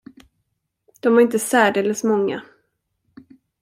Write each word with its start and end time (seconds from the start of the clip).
De 0.99 1.13
var 1.13 1.21
inte 1.21 1.39
särdeles 1.39 2.03
många. 2.03 2.43